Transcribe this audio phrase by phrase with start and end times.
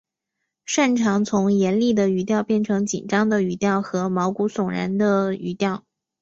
[0.65, 5.83] 善长从严厉的语调到变成紧张的语调和毛骨悚然的语调。